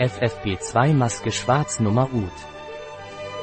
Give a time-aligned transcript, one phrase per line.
[0.00, 2.32] FFP2-Maske Schwarz Nummer UT.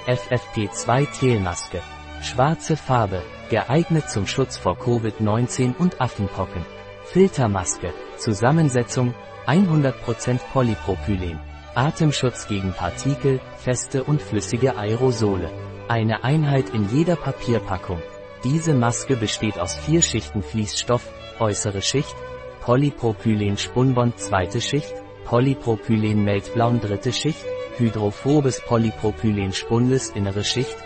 [0.07, 1.83] FFP2 Telmaske.
[2.23, 3.21] Schwarze Farbe,
[3.51, 6.65] geeignet zum Schutz vor Covid-19 und Affenpocken.
[7.05, 7.93] Filtermaske.
[8.17, 9.13] Zusammensetzung
[9.45, 11.39] 100% Polypropylen.
[11.75, 15.51] Atemschutz gegen Partikel, feste und flüssige Aerosole.
[15.87, 18.01] Eine Einheit in jeder Papierpackung.
[18.43, 21.07] Diese Maske besteht aus vier Schichten Fließstoff,
[21.39, 22.15] äußere Schicht,
[22.61, 24.95] Polypropylen Spunbond zweite Schicht,
[25.27, 27.43] Polypropylen Meltblauen dritte Schicht,
[27.77, 30.77] hydrophobes Polypropylen Spundes innere Schicht,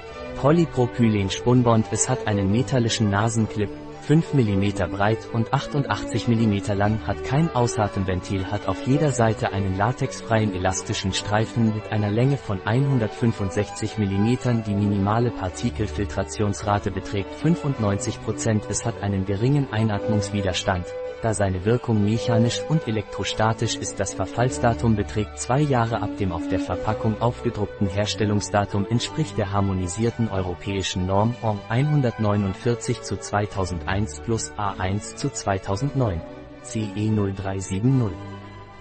[0.42, 3.70] Polypropylen Spunbond es hat einen metallischen Nasenclip,
[4.02, 9.78] 5 mm breit und 88 mm lang hat kein Ausatemventil hat auf jeder Seite einen
[9.78, 14.64] latexfreien elastischen Streifen mit einer Länge von 165 mm.
[14.66, 18.64] Die minimale Partikelfiltrationsrate beträgt 95%.
[18.70, 20.86] Es hat einen geringen Einatmungswiderstand.
[21.22, 26.48] Da seine Wirkung mechanisch und elektrostatisch ist das Verfallsdatum beträgt zwei Jahre ab dem auf
[26.48, 33.91] der Verpackung aufgedruckten Herstellungsdatum entspricht der harmonisierten europäischen Norm OM 149 zu 2001
[34.24, 36.22] plus A1 zu 2009
[36.64, 38.12] CE 0370.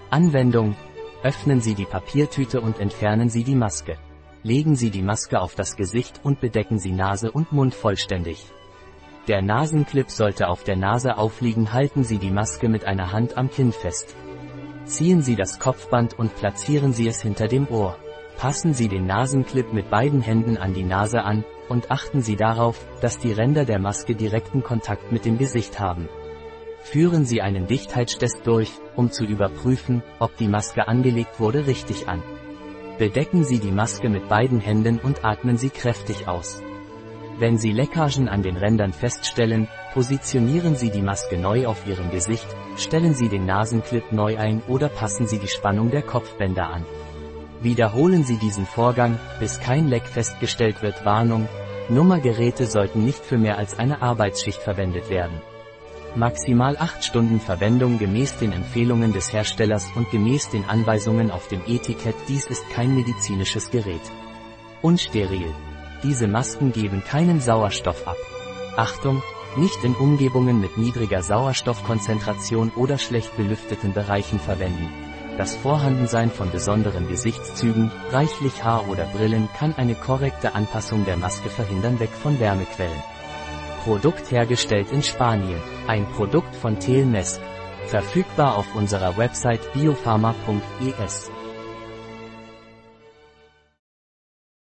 [0.09, 0.75] Anwendung
[1.23, 3.97] Öffnen Sie die Papiertüte und entfernen Sie die Maske.
[4.41, 8.47] Legen Sie die Maske auf das Gesicht und bedecken Sie Nase und Mund vollständig.
[9.27, 13.51] Der Nasenclip sollte auf der Nase aufliegen halten Sie die Maske mit einer Hand am
[13.51, 14.15] Kinn fest.
[14.85, 17.95] Ziehen Sie das Kopfband und platzieren Sie es hinter dem Ohr.
[18.41, 22.87] Passen Sie den Nasenclip mit beiden Händen an die Nase an, und achten Sie darauf,
[22.99, 26.09] dass die Ränder der Maske direkten Kontakt mit dem Gesicht haben.
[26.79, 32.23] Führen Sie einen Dichtheitstest durch, um zu überprüfen, ob die Maske angelegt wurde richtig an.
[32.97, 36.63] Bedecken Sie die Maske mit beiden Händen und atmen Sie kräftig aus.
[37.37, 42.47] Wenn Sie Leckagen an den Rändern feststellen, positionieren Sie die Maske neu auf Ihrem Gesicht,
[42.75, 46.87] stellen Sie den Nasenclip neu ein oder passen Sie die Spannung der Kopfbänder an.
[47.61, 51.05] Wiederholen Sie diesen Vorgang, bis kein Leck festgestellt wird.
[51.05, 51.47] Warnung,
[51.89, 55.41] Nummergeräte sollten nicht für mehr als eine Arbeitsschicht verwendet werden.
[56.15, 61.61] Maximal 8 Stunden Verwendung gemäß den Empfehlungen des Herstellers und gemäß den Anweisungen auf dem
[61.67, 62.15] Etikett.
[62.27, 64.01] Dies ist kein medizinisches Gerät.
[64.81, 65.53] Unsteril.
[66.03, 68.17] Diese Masken geben keinen Sauerstoff ab.
[68.75, 69.21] Achtung,
[69.55, 74.89] nicht in Umgebungen mit niedriger Sauerstoffkonzentration oder schlecht belüfteten Bereichen verwenden.
[75.41, 81.49] Das Vorhandensein von besonderen Gesichtszügen, reichlich Haar oder Brillen kann eine korrekte Anpassung der Maske
[81.49, 83.01] verhindern weg von Wärmequellen.
[83.83, 85.59] Produkt hergestellt in Spanien.
[85.87, 87.41] Ein Produkt von Telmesk.
[87.87, 91.31] Verfügbar auf unserer Website biopharma.es.